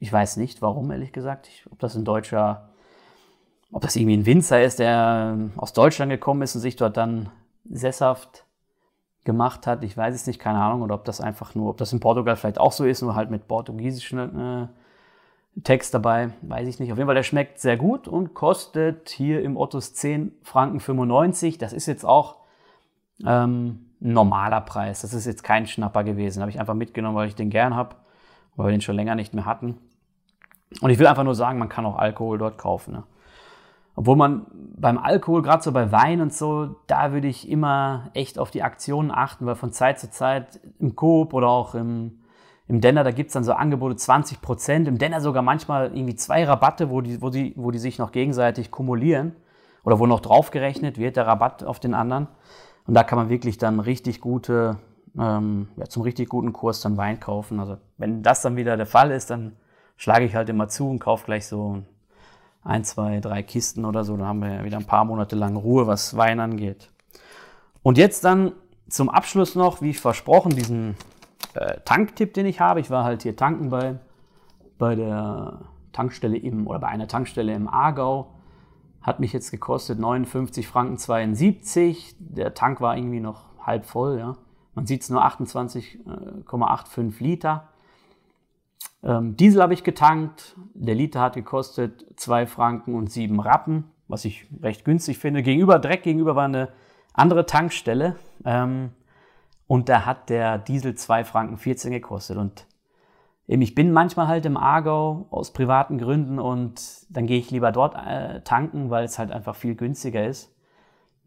ich 0.00 0.12
weiß 0.12 0.36
nicht, 0.36 0.62
warum, 0.62 0.90
ehrlich 0.90 1.12
gesagt. 1.12 1.48
Ich, 1.48 1.64
ob 1.70 1.78
das 1.78 1.94
ein 1.94 2.04
deutscher, 2.04 2.68
ob 3.72 3.82
das 3.82 3.96
irgendwie 3.96 4.16
ein 4.16 4.26
Winzer 4.26 4.62
ist, 4.62 4.78
der 4.78 5.34
ähm, 5.34 5.52
aus 5.56 5.72
Deutschland 5.72 6.10
gekommen 6.10 6.42
ist 6.42 6.54
und 6.54 6.60
sich 6.60 6.76
dort 6.76 6.96
dann 6.96 7.30
sesshaft 7.68 8.44
gemacht 9.24 9.66
hat. 9.66 9.84
Ich 9.84 9.96
weiß 9.96 10.14
es 10.14 10.26
nicht, 10.26 10.38
keine 10.38 10.60
Ahnung. 10.60 10.82
Oder 10.82 10.94
ob 10.94 11.04
das 11.04 11.20
einfach 11.20 11.54
nur, 11.54 11.70
ob 11.70 11.76
das 11.76 11.92
in 11.92 12.00
Portugal 12.00 12.36
vielleicht 12.36 12.58
auch 12.58 12.72
so 12.72 12.84
ist, 12.84 13.02
nur 13.02 13.14
halt 13.14 13.30
mit 13.30 13.48
portugiesischen 13.48 14.40
äh, 14.40 14.68
Text 15.64 15.92
dabei, 15.92 16.30
weiß 16.42 16.68
ich 16.68 16.78
nicht. 16.78 16.92
Auf 16.92 16.98
jeden 16.98 17.08
Fall, 17.08 17.14
der 17.14 17.22
schmeckt 17.24 17.60
sehr 17.60 17.76
gut 17.76 18.06
und 18.06 18.34
kostet 18.34 19.08
hier 19.08 19.42
im 19.42 19.56
Ottos 19.56 19.94
10 19.94 20.32
Franken 20.42 20.80
95. 20.80 21.58
Das 21.58 21.72
ist 21.72 21.86
jetzt 21.86 22.04
auch 22.04 22.36
ähm, 23.26 23.86
ein 24.00 24.12
normaler 24.12 24.60
Preis. 24.60 25.02
Das 25.02 25.12
ist 25.12 25.26
jetzt 25.26 25.42
kein 25.42 25.66
Schnapper 25.66 26.04
gewesen. 26.04 26.40
Habe 26.40 26.50
ich 26.50 26.60
einfach 26.60 26.74
mitgenommen, 26.74 27.16
weil 27.16 27.28
ich 27.28 27.34
den 27.34 27.50
gern 27.50 27.74
habe, 27.74 27.96
weil 28.58 28.66
wir 28.66 28.72
den 28.72 28.80
schon 28.82 28.96
länger 28.96 29.14
nicht 29.14 29.34
mehr 29.34 29.46
hatten. 29.46 29.78
Und 30.82 30.90
ich 30.90 30.98
will 30.98 31.06
einfach 31.06 31.24
nur 31.24 31.36
sagen, 31.36 31.58
man 31.58 31.70
kann 31.70 31.86
auch 31.86 31.96
Alkohol 31.96 32.38
dort 32.38 32.58
kaufen. 32.58 32.92
Ne? 32.92 33.04
Obwohl 33.94 34.16
man 34.16 34.46
beim 34.76 34.98
Alkohol, 34.98 35.42
gerade 35.42 35.62
so 35.62 35.72
bei 35.72 35.90
Wein 35.92 36.20
und 36.20 36.34
so, 36.34 36.76
da 36.88 37.12
würde 37.12 37.28
ich 37.28 37.48
immer 37.48 38.10
echt 38.14 38.38
auf 38.38 38.50
die 38.50 38.62
Aktionen 38.62 39.10
achten, 39.10 39.46
weil 39.46 39.54
von 39.54 39.72
Zeit 39.72 39.98
zu 39.98 40.10
Zeit 40.10 40.60
im 40.80 40.96
Coop 40.96 41.34
oder 41.34 41.48
auch 41.48 41.74
im, 41.74 42.18
im 42.66 42.80
Denner, 42.80 43.04
da 43.04 43.12
gibt 43.12 43.28
es 43.28 43.34
dann 43.34 43.44
so 43.44 43.52
Angebote 43.52 43.96
20 43.96 44.42
Prozent. 44.42 44.88
Im 44.88 44.98
Denner 44.98 45.20
sogar 45.20 45.42
manchmal 45.42 45.96
irgendwie 45.96 46.16
zwei 46.16 46.44
Rabatte, 46.44 46.90
wo 46.90 47.00
die, 47.00 47.22
wo, 47.22 47.30
die, 47.30 47.54
wo 47.56 47.70
die 47.70 47.78
sich 47.78 47.98
noch 47.98 48.10
gegenseitig 48.10 48.72
kumulieren 48.72 49.36
oder 49.84 50.00
wo 50.00 50.06
noch 50.06 50.20
draufgerechnet 50.20 50.98
wird, 50.98 51.16
der 51.16 51.28
Rabatt 51.28 51.62
auf 51.62 51.78
den 51.78 51.94
anderen. 51.94 52.26
Und 52.86 52.94
da 52.94 53.04
kann 53.04 53.18
man 53.18 53.28
wirklich 53.28 53.56
dann 53.56 53.78
richtig 53.78 54.20
gute, 54.20 54.78
ähm, 55.18 55.68
ja, 55.76 55.86
zum 55.86 56.02
richtig 56.02 56.28
guten 56.28 56.52
Kurs 56.52 56.80
dann 56.80 56.96
Wein 56.96 57.20
kaufen. 57.20 57.60
Also 57.60 57.78
wenn 57.96 58.22
das 58.22 58.42
dann 58.42 58.56
wieder 58.56 58.76
der 58.76 58.86
Fall 58.86 59.10
ist, 59.10 59.30
dann 59.30 59.56
schlage 59.96 60.24
ich 60.24 60.34
halt 60.34 60.48
immer 60.48 60.68
zu 60.68 60.88
und 60.88 60.98
kaufe 60.98 61.26
gleich 61.26 61.46
so 61.46 61.82
ein, 62.62 62.84
zwei, 62.84 63.20
drei 63.20 63.42
Kisten 63.42 63.84
oder 63.84 64.04
so. 64.04 64.16
Dann 64.16 64.26
haben 64.26 64.40
wir 64.40 64.54
ja 64.54 64.64
wieder 64.64 64.78
ein 64.78 64.86
paar 64.86 65.04
Monate 65.04 65.36
lang 65.36 65.56
Ruhe, 65.56 65.86
was 65.86 66.16
Wein 66.16 66.40
angeht. 66.40 66.90
Und 67.82 67.98
jetzt 67.98 68.24
dann 68.24 68.52
zum 68.88 69.08
Abschluss 69.08 69.54
noch, 69.54 69.82
wie 69.82 69.94
versprochen, 69.94 70.54
diesen 70.54 70.96
äh, 71.54 71.80
Tanktipp, 71.84 72.34
den 72.34 72.46
ich 72.46 72.60
habe. 72.60 72.80
Ich 72.80 72.90
war 72.90 73.04
halt 73.04 73.22
hier 73.22 73.36
tanken 73.36 73.70
bei, 73.70 73.98
bei 74.78 74.94
der 74.94 75.60
Tankstelle 75.92 76.36
im, 76.36 76.66
oder 76.66 76.78
bei 76.78 76.88
einer 76.88 77.08
Tankstelle 77.08 77.52
im 77.54 77.68
Aargau. 77.68 78.34
Hat 79.02 79.20
mich 79.20 79.32
jetzt 79.32 79.50
gekostet 79.50 79.98
59 79.98 80.66
Franken 80.66 80.98
72. 80.98 82.16
Der 82.18 82.54
Tank 82.54 82.80
war 82.80 82.96
irgendwie 82.96 83.20
noch 83.20 83.46
halb 83.64 83.86
voll. 83.86 84.18
Ja. 84.18 84.36
Man 84.78 84.86
sieht 84.86 85.02
es 85.02 85.10
nur 85.10 85.26
28,85 85.26 87.20
Liter. 87.20 87.66
Ähm, 89.02 89.36
Diesel 89.36 89.60
habe 89.60 89.74
ich 89.74 89.82
getankt. 89.82 90.54
Der 90.72 90.94
Liter 90.94 91.20
hat 91.20 91.34
gekostet 91.34 92.06
2 92.14 92.46
Franken 92.46 92.94
und 92.94 93.10
7 93.10 93.40
Rappen, 93.40 93.90
was 94.06 94.24
ich 94.24 94.46
recht 94.62 94.84
günstig 94.84 95.18
finde. 95.18 95.42
Gegenüber 95.42 95.80
Dreck 95.80 96.04
gegenüber 96.04 96.36
war 96.36 96.44
eine 96.44 96.68
andere 97.12 97.44
Tankstelle. 97.44 98.14
Ähm, 98.44 98.90
und 99.66 99.88
da 99.88 100.06
hat 100.06 100.30
der 100.30 100.58
Diesel 100.58 100.94
2 100.94 101.24
Franken 101.24 101.56
14 101.56 101.90
gekostet. 101.90 102.36
Und 102.36 102.68
eben, 103.48 103.62
ich 103.62 103.74
bin 103.74 103.90
manchmal 103.90 104.28
halt 104.28 104.46
im 104.46 104.56
Aargau 104.56 105.26
aus 105.30 105.52
privaten 105.52 105.98
Gründen 105.98 106.38
und 106.38 107.04
dann 107.10 107.26
gehe 107.26 107.40
ich 107.40 107.50
lieber 107.50 107.72
dort 107.72 107.96
äh, 107.96 108.42
tanken, 108.42 108.90
weil 108.90 109.06
es 109.06 109.18
halt 109.18 109.32
einfach 109.32 109.56
viel 109.56 109.74
günstiger 109.74 110.24
ist. 110.24 110.54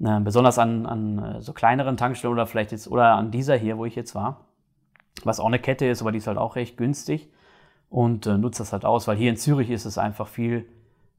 Äh, 0.04 0.20
besonders 0.22 0.58
an, 0.58 0.86
an 0.86 1.20
äh, 1.20 1.42
so 1.42 1.54
kleineren 1.54 1.96
Tankstellen 1.96 2.34
oder 2.34 2.48
vielleicht 2.48 2.72
jetzt, 2.72 2.88
oder 2.88 3.14
an 3.14 3.30
dieser 3.30 3.56
hier, 3.56 3.78
wo 3.78 3.86
ich 3.86 3.96
jetzt 3.96 4.16
war. 4.16 4.46
Was 5.24 5.40
auch 5.40 5.46
eine 5.46 5.60
Kette 5.60 5.86
ist, 5.86 6.02
aber 6.02 6.12
die 6.12 6.18
ist 6.18 6.28
halt 6.28 6.38
auch 6.38 6.56
recht 6.56 6.78
günstig. 6.78 7.30
Und 7.90 8.26
äh, 8.26 8.38
nutze 8.38 8.60
das 8.60 8.74
halt 8.74 8.86
aus, 8.86 9.08
weil 9.08 9.18
hier 9.18 9.30
in 9.30 9.38
Zürich 9.38 9.70
ist 9.70 9.86
es 9.86 9.98
einfach 9.98 10.28
viel, 10.28 10.66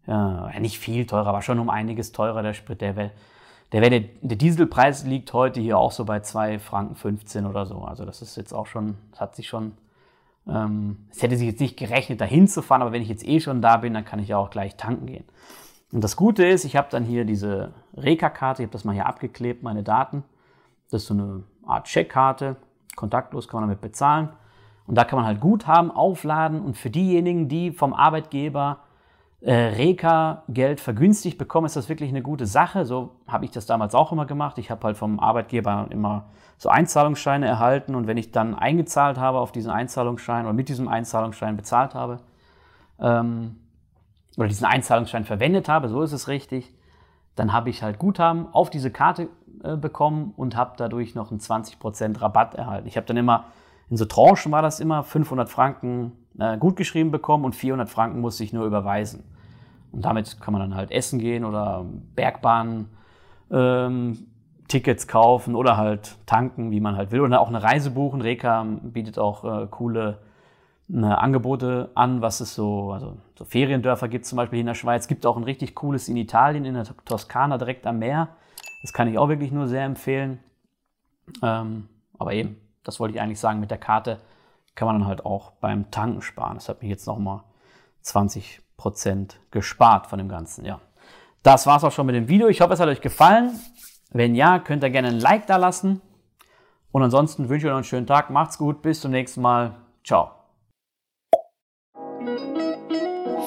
ja, 0.06 0.50
nicht 0.58 0.78
viel 0.78 1.06
teurer, 1.06 1.28
aber 1.28 1.42
schon 1.42 1.58
um 1.58 1.70
einiges 1.70 2.12
teurer 2.12 2.42
der 2.42 2.54
Sprit. 2.54 2.80
Der, 2.80 2.94
der, 2.94 3.10
der, 3.72 3.90
der 3.90 4.36
Dieselpreis 4.36 5.04
liegt 5.04 5.32
heute 5.32 5.60
hier 5.60 5.78
auch 5.78 5.92
so 5.92 6.04
bei 6.04 6.20
2 6.20 6.58
Franken 6.58 6.96
15 6.96 7.46
oder 7.46 7.66
so. 7.66 7.82
Also 7.82 8.04
das 8.04 8.20
ist 8.22 8.36
jetzt 8.36 8.52
auch 8.52 8.66
schon, 8.66 8.96
das 9.12 9.20
hat 9.20 9.36
sich 9.36 9.48
schon, 9.48 9.72
ähm, 10.48 11.06
es 11.10 11.22
hätte 11.22 11.36
sich 11.36 11.46
jetzt 11.46 11.60
nicht 11.60 11.76
gerechnet, 11.76 12.20
dahin 12.20 12.48
zu 12.48 12.62
fahren, 12.62 12.82
aber 12.82 12.92
wenn 12.92 13.02
ich 13.02 13.08
jetzt 13.08 13.26
eh 13.26 13.38
schon 13.38 13.62
da 13.62 13.76
bin, 13.76 13.94
dann 13.94 14.04
kann 14.04 14.18
ich 14.18 14.28
ja 14.28 14.38
auch 14.38 14.50
gleich 14.50 14.76
tanken 14.76 15.06
gehen. 15.06 15.24
Und 15.92 16.02
das 16.02 16.16
Gute 16.16 16.44
ist, 16.44 16.64
ich 16.64 16.76
habe 16.76 16.88
dann 16.90 17.04
hier 17.04 17.24
diese 17.24 17.72
Reka-Karte, 17.96 18.62
ich 18.62 18.66
habe 18.66 18.72
das 18.72 18.84
mal 18.84 18.92
hier 18.92 19.06
abgeklebt, 19.06 19.62
meine 19.62 19.82
Daten. 19.82 20.24
Das 20.90 21.02
ist 21.02 21.08
so 21.08 21.14
eine 21.14 21.42
Art 21.66 21.86
Checkkarte, 21.86 22.56
kontaktlos 22.96 23.46
kann 23.46 23.60
man 23.60 23.68
damit 23.68 23.82
bezahlen. 23.82 24.30
Und 24.86 24.96
da 24.96 25.04
kann 25.04 25.18
man 25.18 25.26
halt 25.26 25.40
Guthaben 25.40 25.90
aufladen 25.90 26.60
und 26.60 26.76
für 26.76 26.90
diejenigen, 26.90 27.48
die 27.48 27.70
vom 27.70 27.92
Arbeitgeber 27.92 28.80
äh, 29.42 29.52
Reka-Geld 29.52 30.80
vergünstigt 30.80 31.38
bekommen, 31.38 31.66
ist 31.66 31.76
das 31.76 31.88
wirklich 31.88 32.10
eine 32.10 32.22
gute 32.22 32.46
Sache. 32.46 32.84
So 32.84 33.16
habe 33.26 33.44
ich 33.44 33.50
das 33.50 33.66
damals 33.66 33.94
auch 33.94 34.12
immer 34.12 34.26
gemacht. 34.26 34.58
Ich 34.58 34.70
habe 34.70 34.84
halt 34.86 34.96
vom 34.96 35.20
Arbeitgeber 35.20 35.86
immer 35.90 36.26
so 36.58 36.68
Einzahlungsscheine 36.68 37.46
erhalten 37.46 37.94
und 37.94 38.06
wenn 38.06 38.16
ich 38.16 38.32
dann 38.32 38.54
eingezahlt 38.54 39.18
habe 39.18 39.38
auf 39.38 39.52
diesen 39.52 39.70
Einzahlungsschein 39.70 40.46
oder 40.46 40.54
mit 40.54 40.68
diesem 40.68 40.88
Einzahlungsschein 40.88 41.56
bezahlt 41.56 41.94
habe 41.94 42.20
ähm, 43.00 43.56
oder 44.36 44.48
diesen 44.48 44.66
Einzahlungsschein 44.66 45.24
verwendet 45.24 45.68
habe, 45.68 45.88
so 45.88 46.02
ist 46.02 46.12
es 46.12 46.28
richtig, 46.28 46.72
dann 47.34 47.52
habe 47.52 47.70
ich 47.70 47.82
halt 47.82 47.98
Guthaben 47.98 48.46
auf 48.52 48.70
diese 48.70 48.90
Karte 48.90 49.28
äh, 49.62 49.76
bekommen 49.76 50.32
und 50.36 50.56
habe 50.56 50.72
dadurch 50.76 51.14
noch 51.14 51.30
einen 51.30 51.40
20% 51.40 52.20
Rabatt 52.20 52.54
erhalten. 52.54 52.88
Ich 52.88 52.96
habe 52.96 53.06
dann 53.06 53.16
immer, 53.16 53.44
in 53.90 53.96
so 53.96 54.04
Tranchen 54.04 54.52
war 54.52 54.62
das 54.62 54.80
immer, 54.80 55.02
500 55.02 55.48
Franken 55.48 56.12
äh, 56.38 56.56
gut 56.58 56.76
geschrieben 56.76 57.10
bekommen 57.10 57.44
und 57.44 57.54
400 57.54 57.88
Franken 57.88 58.20
musste 58.20 58.44
ich 58.44 58.52
nur 58.52 58.66
überweisen. 58.66 59.24
Und 59.92 60.04
damit 60.04 60.40
kann 60.40 60.52
man 60.52 60.62
dann 60.62 60.74
halt 60.74 60.90
essen 60.90 61.18
gehen 61.18 61.44
oder 61.44 61.84
Bergbahn 62.14 62.88
ähm, 63.50 64.26
Tickets 64.68 65.06
kaufen 65.06 65.54
oder 65.54 65.76
halt 65.76 66.16
tanken, 66.24 66.70
wie 66.70 66.80
man 66.80 66.96
halt 66.96 67.12
will. 67.12 67.20
Oder 67.20 67.40
auch 67.40 67.48
eine 67.48 67.62
Reise 67.62 67.90
buchen. 67.90 68.22
Reka 68.22 68.64
bietet 68.82 69.18
auch 69.18 69.44
äh, 69.44 69.66
coole 69.70 70.18
Angebote 70.94 71.90
an, 71.94 72.20
was 72.20 72.40
es 72.40 72.54
so, 72.54 72.92
also 72.92 73.16
so 73.38 73.44
Feriendörfer 73.44 74.08
gibt 74.08 74.26
zum 74.26 74.36
Beispiel 74.36 74.60
in 74.60 74.66
der 74.66 74.74
Schweiz. 74.74 75.08
Gibt 75.08 75.24
auch 75.24 75.36
ein 75.36 75.44
richtig 75.44 75.74
cooles 75.74 76.08
in 76.08 76.16
Italien, 76.16 76.64
in 76.64 76.74
der 76.74 76.84
Toskana, 77.04 77.56
direkt 77.58 77.86
am 77.86 77.98
Meer. 77.98 78.28
Das 78.82 78.92
kann 78.92 79.08
ich 79.08 79.18
auch 79.18 79.28
wirklich 79.28 79.52
nur 79.52 79.68
sehr 79.68 79.84
empfehlen. 79.84 80.40
Ähm, 81.42 81.88
aber 82.18 82.34
eben, 82.34 82.60
das 82.84 83.00
wollte 83.00 83.14
ich 83.14 83.20
eigentlich 83.20 83.40
sagen, 83.40 83.60
mit 83.60 83.70
der 83.70 83.78
Karte 83.78 84.18
kann 84.74 84.86
man 84.86 84.98
dann 84.98 85.08
halt 85.08 85.24
auch 85.24 85.52
beim 85.52 85.90
Tanken 85.90 86.22
sparen. 86.22 86.54
Das 86.54 86.68
hat 86.68 86.82
mich 86.82 86.90
jetzt 86.90 87.06
nochmal 87.06 87.42
20 88.02 88.60
Prozent 88.76 89.38
gespart 89.50 90.08
von 90.08 90.18
dem 90.18 90.28
Ganzen, 90.28 90.64
ja. 90.64 90.80
Das 91.42 91.66
war's 91.66 91.84
auch 91.84 91.92
schon 91.92 92.06
mit 92.06 92.14
dem 92.14 92.28
Video. 92.28 92.48
Ich 92.48 92.60
hoffe, 92.60 92.74
es 92.74 92.80
hat 92.80 92.88
euch 92.88 93.00
gefallen. 93.00 93.58
Wenn 94.10 94.34
ja, 94.34 94.58
könnt 94.58 94.84
ihr 94.84 94.90
gerne 94.90 95.08
ein 95.08 95.18
Like 95.18 95.46
da 95.46 95.56
lassen. 95.56 96.00
Und 96.92 97.02
ansonsten 97.02 97.48
wünsche 97.48 97.66
ich 97.66 97.70
euch 97.70 97.70
noch 97.70 97.78
einen 97.78 97.84
schönen 97.84 98.06
Tag. 98.06 98.30
Macht's 98.30 98.58
gut. 98.58 98.82
Bis 98.82 99.00
zum 99.00 99.10
nächsten 99.10 99.40
Mal. 99.40 99.74
Ciao. 100.04 100.41